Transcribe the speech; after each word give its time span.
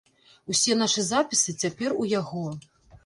Усе 0.53 0.77
нашы 0.79 1.03
запісы 1.09 1.55
цяпер 1.65 1.97
у 2.05 2.11
яго. 2.19 2.45